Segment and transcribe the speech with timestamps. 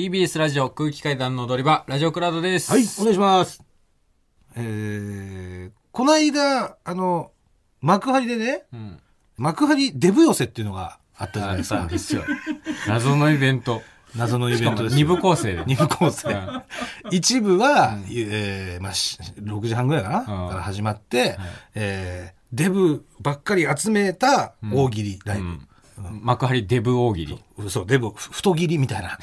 [0.00, 2.70] TBS ラジオ空気階段の踊り場、ラジオクラウドです。
[2.72, 3.62] はい、お願いします。
[4.56, 7.32] えー、この間、あの、
[7.82, 8.98] 幕張でね、うん。
[9.36, 11.86] 幕張デブ寄せっていうのがあったじゃないですか。
[11.86, 12.24] ですよ。
[12.88, 13.82] 謎のイベント。
[14.16, 14.96] 謎のイベントです。
[14.96, 15.64] 二部構成で。
[15.66, 16.62] 二部構成うん
[17.10, 21.36] 一部は、えーまあ、し6時半ぐらいかな、うんから始まって、
[21.74, 25.44] えーデブばっかり集めた大喜利ライブ。
[25.44, 25.66] うん
[26.10, 27.70] 幕張デブ大喜利。
[27.70, 29.18] そう、デブ、ふ太切りみたいな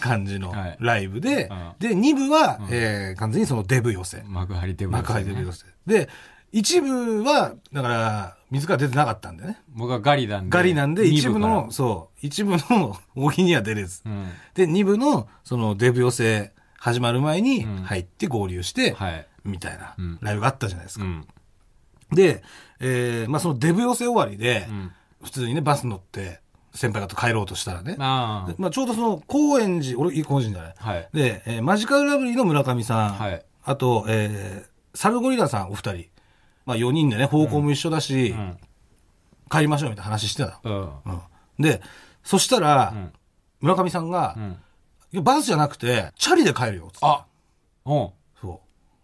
[0.00, 4.22] 感じのはいライブで、うんで、2部は、えー完全にそのデブ寄せ。
[4.26, 5.64] 幕張デブ、幕張デブ寄せ。
[5.86, 6.08] で、
[6.52, 9.60] 一部は、だから、水から出てなかったんだよね。
[9.74, 10.50] 僕はガリなんで。
[10.50, 14.02] ガリなんで、一部の、そう、一部の大喜利には出れず。
[14.06, 14.28] うん。
[14.54, 19.26] で、二部の、そのデブ寄せ始まる前にうん入って合流して、はい。
[19.44, 21.04] みたいなうんライブがあったじゃないですか。
[21.04, 21.26] うん。
[22.12, 22.42] で、
[22.80, 24.92] えーまあそのデブ寄せ終わりで、うん。
[25.22, 26.40] 普通にね、バス乗って、
[26.74, 30.74] 先輩方と帰ろうとしたらね、あでまあちょうどその、高円寺、俺、高円寺じゃない？
[30.78, 30.88] あ。
[30.90, 31.08] はい。
[31.12, 33.42] で、えーマジカルラブリーの村上さん、はい。
[33.64, 36.06] あと、えーサルゴリラさんお二人、
[36.64, 38.56] まあ4人でね、方向も一緒だし、うん。
[39.50, 40.72] 帰りましょうみたいな話してたうん。
[40.72, 41.02] の。
[41.58, 41.62] うん。
[41.62, 41.80] で、
[42.24, 43.12] そしたら、うん。
[43.60, 44.36] 村上さんが
[45.12, 47.24] バスじゃなくて、チャリで帰るよ、つってあ
[47.86, 48.08] うん。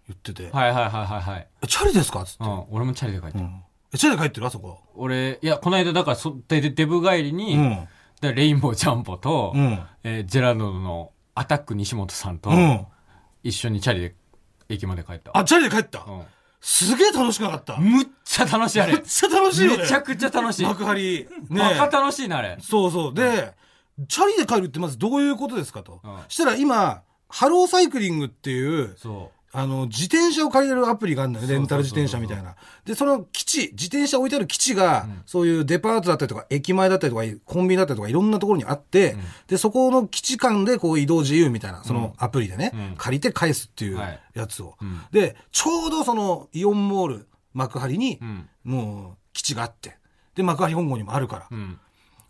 [0.08, 1.48] 言ってて、はいはいはいはいはい。
[1.62, 2.24] えチャリですか？
[2.24, 2.64] つって、うん。
[2.70, 3.38] 俺もチャリで帰った。
[3.38, 3.62] うん
[3.94, 4.46] えチャリで帰ってる？
[4.46, 4.80] あそこ。
[4.94, 7.88] 俺、いや、この間だからそ、で、でデブ帰りに、うん。
[8.20, 9.80] でレインボージャンボと、うん。
[10.04, 12.86] えージェラードのアタック西本さんと、うん。
[13.42, 14.14] 一緒にチャリで
[14.68, 15.36] 駅まで帰った。
[15.36, 16.00] あ、チャリで帰った？
[16.00, 16.24] う
[16.60, 17.76] すげえ楽しくなかった。
[17.76, 17.82] ん。
[17.82, 18.92] むっちゃ楽しいあれ。
[18.92, 20.66] めっちゃ楽しいよちゃくちゃ楽しい。
[20.66, 21.28] 幕張。
[21.50, 22.56] ねバカ楽しいな、あれ。
[22.60, 23.14] そうそう。
[23.14, 23.52] で、
[24.08, 26.00] チャリで帰るってまずどういうことですかと。
[26.04, 31.52] うんしたら今、ハローサイクリングっていう、そあの、自転車を借りれるアプリがあるんだよね。
[31.52, 32.56] レンタル自転車みたいそな。
[32.86, 39.14] で、その基地、自転車置いてある基地が、そういうデパートだったりとか、駅前だったりとか、コンビニだったりとか、いろんなところにあって、
[39.48, 44.74] で、そこの基地間でこう移動自由みたいな、そのアプリでね、うん借りて返すっていうはいやつを。
[44.80, 48.24] うんで、ちょうどそのイオンモール、幕張にう。
[48.24, 48.48] う、ん。
[48.64, 49.98] もう基地があって、
[50.34, 51.48] で、幕張本郷にもあるから。
[51.50, 51.78] うん。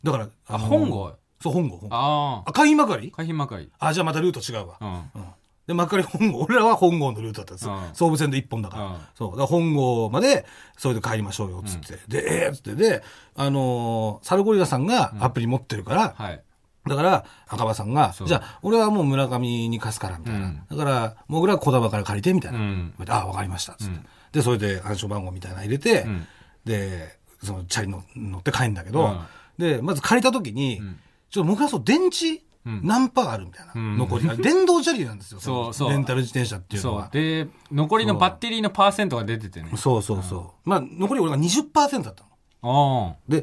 [0.03, 1.13] だから、あ、の本郷？
[1.41, 1.95] そう、本郷、本郷。
[1.95, 3.13] ああ、海浜幕張？
[3.13, 3.23] あ。
[3.23, 3.69] 海浜幕張。
[3.79, 4.79] あ、じゃあまたルート違うわ。
[4.81, 5.25] うん。
[5.69, 5.75] うん。
[5.75, 7.75] で、幕張本郷、俺らは本郷のルートだったんですよ。
[7.75, 8.85] うん総武線で一本だから。
[8.87, 9.31] うんそう。
[9.31, 10.45] だから本郷まで、
[10.77, 11.99] それで帰りましょうよ、つって。
[12.09, 12.75] で、えー、つって。
[12.75, 13.03] で、
[13.37, 16.43] あのーサルゴリラさんがアプリ持ってるから、はい。
[16.89, 20.47] だから、赤羽さんがじゃあ、俺はもう村上に貸すから、みたいな。
[20.47, 22.59] うんだから、もぐらは小玉から借りて、みたいな。
[22.59, 23.95] うんあ、わかりました、つって。
[23.95, 26.27] うんで、それで暗証番号みたいなの入れて、うん
[26.65, 29.21] で、そのチャリの乗って帰るんだけど、うん
[29.59, 30.99] で、まず借りた時に、ん
[31.31, 34.29] ちょっともぐらそう、電池、うん何パーあるみたいな、うん残り。
[34.43, 35.41] 電動チャリなんですよ。
[35.43, 37.09] そうのそうレンタル自転車っていうのは。。
[37.13, 39.71] で、残りのバッテリーのパーセントが出ててね。
[39.77, 40.69] そうそうそう。
[40.69, 42.29] まあ、残り俺が20%だったの。
[42.65, 43.43] あで、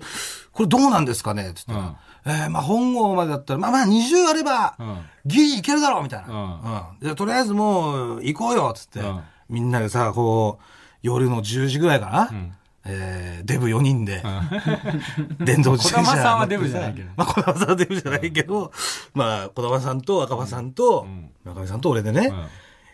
[0.54, 1.50] これどうなんですかね？
[1.50, 1.86] って言った
[2.32, 4.76] ら、えーまあ本郷までだったら、まあまあ20あれば。
[5.26, 6.28] ギリいけるだろうみたいな。
[6.34, 9.20] うんうんでとりあえずもう行こうよっつって、うん
[9.50, 10.64] みんなでさ、こう、
[11.02, 12.56] 夜の10時ぐらいかな、ん
[12.90, 14.22] えーデブ4人で、
[15.40, 16.12] 電動自転車。
[16.12, 17.10] 児玉さんはデブじゃないけど。
[17.16, 18.72] まあ、児玉さんはデブじゃないけど、
[19.14, 21.32] まあ、児玉さんと赤羽さんと、ん。
[21.46, 22.48] 中上さんと俺でね、うん。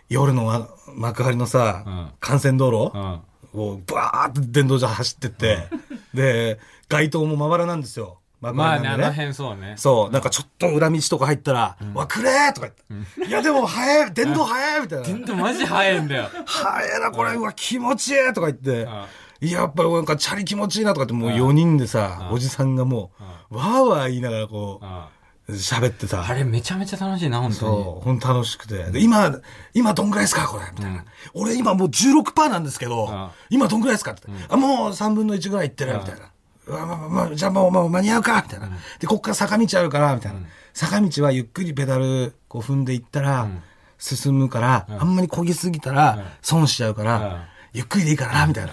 [0.10, 2.12] 夜のあ幕張のさ、うん。
[2.22, 3.22] 幹線道路、うん。
[3.60, 5.68] をバーって電動車走ってって、
[6.14, 8.20] で、街灯もまばらなんですよ。
[8.42, 9.12] 幕まあね、あの。
[9.12, 9.76] 辺そうね。
[9.78, 15.06] そう、なんかちょっと裏道とか入ったら、わ、くれーとか言って、いやでも早い、電動早いみたいな。
[15.06, 16.30] 全然マジ早いんだよ。
[16.46, 18.84] 早いな、これ、うわ、気持ちいいとか言って。
[18.84, 18.88] ん、
[19.46, 23.12] いや、やっぱりなんかチャリ気持ちいいなとかって、もう4人でさ、おじさんがも
[23.52, 25.10] う、わーわー言いながらこあ
[25.48, 26.26] う、喋ってさ。
[26.28, 27.60] あれめちゃめちゃ楽しいな、本当に。
[27.60, 28.84] そう、ほんと楽しくて。
[28.92, 29.32] で、今、
[29.74, 30.66] 今どんぐらいですかこれ。
[30.74, 31.06] みたいな。
[31.34, 34.24] 俺今もう16%なんですけどん、今どんぐらいですかって。
[34.50, 36.32] あ、もう3分の1ぐらいいってるみたいな。
[36.68, 38.70] まあまあまあ、じゃあもう、もう間に合うかみたいな。
[39.00, 40.40] で、こっから坂道あるから、みたいな。
[40.74, 43.48] 坂道はゆっくりペダルこう踏んでいったら、
[44.00, 48.72] 進むから、あんまり漕ぎすぎたら、損しちゃうから、ゆっくりでいいからな、みたいな。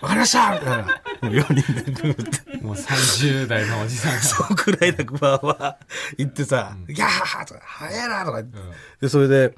[0.00, 0.82] わかりましたみたいな。
[0.84, 0.86] も
[1.22, 2.56] う4人でグーって。
[2.58, 4.20] もう30代のおじさんが。
[4.20, 4.98] そうくらいな
[5.28, 5.86] わーわー
[6.18, 8.58] 言ってさ、ギャーとか、早いなとか言って、
[9.00, 9.56] で、それで、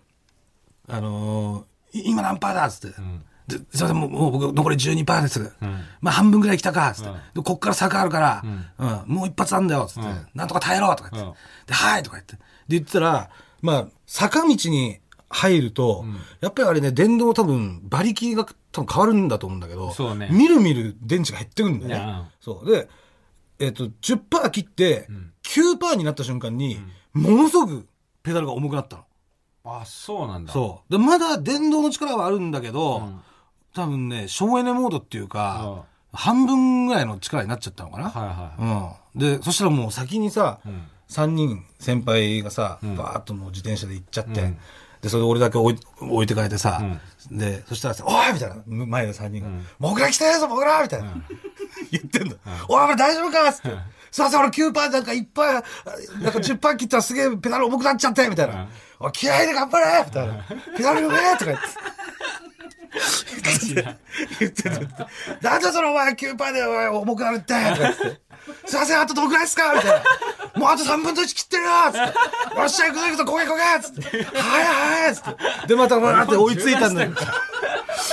[0.88, 2.96] あのーい今何パーだっつって、
[3.48, 5.52] で、すいません、もうもう僕残り12%です。
[6.00, 8.43] まあ半分ぐらい来たか、つって、で、こっから坂あるから、
[8.78, 11.34] うん、もう一発あんだよ、つって、なんとか耐えろ、とか言って、うん
[11.66, 12.37] で、はい、とか言って。
[12.37, 13.28] で、言ってたら、
[13.60, 16.05] まあ、坂道に入ると、
[16.40, 22.31] やっぱりあれね、電動多分、馬力が多分変わるんだと思うんだけど、そうねみるみる電池が減ってくるんだよね。
[22.40, 22.70] そう。
[22.70, 22.88] で、
[23.58, 25.08] えっ、と、10%切って、
[25.43, 26.78] 9%になった瞬間に、
[27.12, 27.87] ものすごく
[28.23, 29.05] ペダルが重くなったの。
[29.64, 30.52] あ、そうなんだ。
[30.52, 30.93] そう。
[30.93, 33.22] で、まだ電動の力はあるんだけど、ん
[33.75, 38.08] 多分ね、省エネモードっていうか、う半分ぐらいの力になっちゃったのかな。
[38.08, 38.25] は
[38.58, 39.19] いはい。
[39.19, 39.37] うん。
[39.38, 40.61] で、そしたらもう先にさ、
[41.11, 44.55] 3人先輩がさ、バーッともう自転車で行っちゃって、
[45.03, 46.82] で、それで俺だけ置い置いてかれてさ、
[47.31, 48.32] で、そしたらさ、おい！
[48.32, 49.49] みたいな、前の3人が、
[49.79, 51.12] モグラ来てるぞ、モグラみたいな。
[51.93, 52.37] 言ってんの。
[52.69, 53.53] おい、大丈夫か？
[53.53, 53.70] つって。
[54.11, 58.67] すいません、俺9パーなんかいっぱい、なんか10パー切ったらすげえペダル重くなっちゃって、みたいな。
[58.99, 60.05] おい、気合いで頑張れ！
[60.06, 60.35] みたいな。
[60.76, 61.67] ペダル読めとか言って。
[64.40, 64.70] 言ってた、
[65.50, 68.20] なんでそのお前9パーでお前重くなるってとか言って。
[68.66, 69.88] すいません、あとどんくらいですかみた。
[69.88, 70.02] いな。
[70.54, 71.98] もうあと3分の1切ってるよつって。
[72.58, 74.25] よっしゃ、行くぞ行くぞ、焦げ焦げつって。
[74.38, 74.64] はい
[75.04, 75.22] はいつっ
[75.62, 75.66] て。
[75.66, 75.98] で、また。
[75.98, 76.88] わーって追いついた。
[76.88, 77.10] んだよ。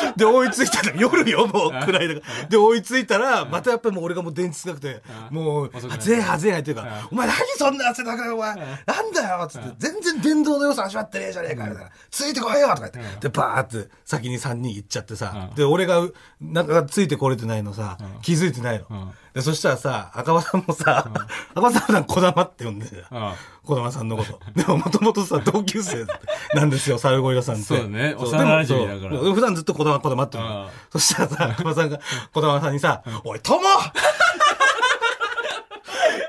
[0.17, 2.47] で、追いついたら、夜よ、もう、暗いだから。
[2.47, 11.89] で、追いついたら、またやっぱりもう俺がもう電池少なくて、もう、ぜえはぜえ入ってるから、お前何そんな汗だから、お前、なんだよつって、全然電動の良さ味わってねえじゃねえか、みたいな。
[12.11, 12.99] ついてこいよとか言って。
[13.21, 16.01] で、バーって先に3人行っちゃってさ、で、俺が、
[16.41, 19.13] なんかついてこれてないのさ、気づいてないの。
[19.33, 21.07] で、そしたらさ、赤羽さんもさ、
[21.55, 23.31] 赤羽さんはなんか小玉って呼んでるうん。
[23.63, 24.39] 小玉さんのこと。
[24.55, 26.05] でももともとさ、同級生
[26.53, 27.63] なんですよ、サルゴリラさんって。
[27.63, 28.13] そうだね。
[28.15, 29.33] 幼馴染だから。
[29.33, 30.61] 普段ずっと小玉小玉って言うの。
[30.63, 30.69] うん。
[30.91, 31.99] そしたらさ、 赤羽さんが
[32.33, 33.59] 小玉さんにさ、おい、友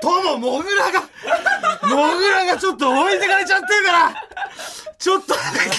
[0.01, 1.01] 友、モグラが、
[1.83, 4.15] モグラがちょっと置いてかれちゃってるから、
[4.97, 5.35] ちょっと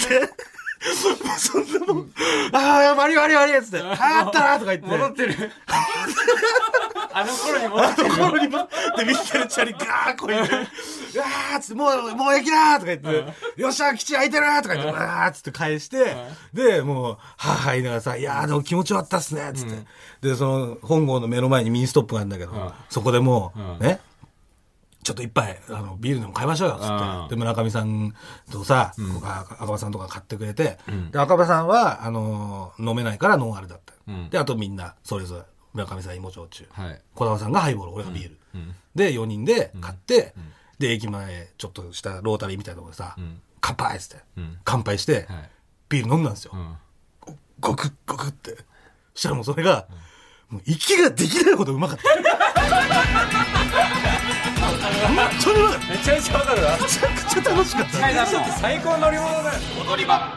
[0.08, 0.34] 言って。
[1.38, 2.12] そんなもん、
[2.52, 4.86] ああ、悪い悪い悪いっつって、ああったなとか言って。
[4.86, 5.52] 戻ってる。
[7.18, 8.08] あの頃に戻あってる。
[8.10, 8.58] の頃にも、
[8.96, 16.14] で、見てるチャリガーこいて、うわーっつって、もう、もう駅だーとか言って、よっしゃ、基地空いてるーとか言って、うわーっつって返して、
[16.52, 20.28] で、もう、はぁはぁ言いながらさ、いやーでも気持ちよかったっすね、つって。
[20.28, 23.78] で、その、本郷の目の前にミニストップがあるんだけど、そこでもう、うん。
[23.78, 24.00] ね、
[25.02, 26.92] ちょっと一杯、あの、ビールでも買いましょうよ、つって。
[26.92, 26.96] う
[27.26, 27.28] ん。
[27.30, 28.12] で、村上さん
[28.52, 30.78] とさ、ここ赤羽さんとか買ってくれて、
[31.12, 33.94] で、赤羽さんは、あのー飲めないからノンアルだった。
[34.06, 34.28] うん。
[34.28, 35.42] で、あとみんな、それぞれ、
[35.76, 36.66] 村上さん芋焼酎。
[36.72, 37.00] はい。
[37.14, 38.36] 小玉さんがハイボール、俺がビール。
[38.94, 40.32] で、4人で買って、
[40.78, 45.50] で、駅前、ちょっとしたロータリーみたいなところでさ、ん乾杯っつって、ん乾杯して、はい。
[45.88, 46.52] ビール飲んだんですよ。
[46.54, 46.76] うん。
[47.60, 48.56] ごくっごくって。
[49.14, 49.86] そしたらもうそれが、
[50.48, 52.02] もう息ができないほどうまかった。
[52.02, 52.22] 本
[55.42, 55.86] 当にうまかった。
[55.88, 56.78] めちゃめちゃわかるわ。
[56.80, 57.98] めちゃくちゃ楽しかった。
[58.60, 59.60] 最高の乗り物だよ。
[59.88, 60.35] 踊り場